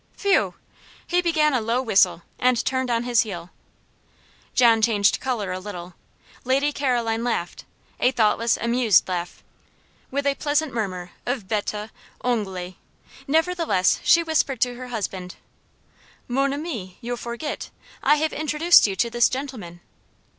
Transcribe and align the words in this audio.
"Phew!" 0.17 0.55
He 1.05 1.21
began 1.21 1.53
a 1.53 1.61
low 1.61 1.79
whistle, 1.79 2.23
and 2.39 2.65
turned 2.65 2.89
on 2.89 3.03
his 3.03 3.21
heel. 3.21 3.51
John 4.55 4.81
changed 4.81 5.19
colour 5.19 5.51
a 5.51 5.59
little. 5.59 5.93
Lady 6.43 6.71
Caroline 6.73 7.23
laughed 7.23 7.65
a 7.99 8.09
thoughtless, 8.11 8.57
amused 8.59 9.07
laugh, 9.07 9.43
with 10.09 10.25
a 10.25 10.33
pleasant 10.33 10.73
murmur 10.73 11.11
of 11.27 11.47
"Bete!" 11.47 11.91
"Anglais!" 12.25 12.77
Nevertheless, 13.27 13.99
she 14.03 14.23
whispered 14.23 14.59
to 14.61 14.73
her 14.73 14.87
husband 14.87 15.35
"Mon 16.27 16.51
ami 16.51 16.97
you 16.99 17.15
forget; 17.15 17.69
I 18.01 18.15
have 18.15 18.33
introduced 18.33 18.87
you 18.87 18.95
to 18.95 19.11
this 19.11 19.29
gentleman." 19.29 19.81